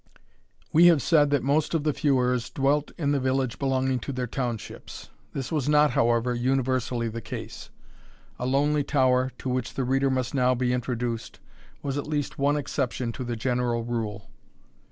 [0.73, 4.25] We have said, that most of the feuars dwelt in the village belonging to their
[4.25, 5.11] townships.
[5.33, 7.69] This was not, however, universally the case.
[8.39, 11.39] A lonely tower, to which the reader must now be introduced,
[11.83, 14.31] was at least one exception to the general rule.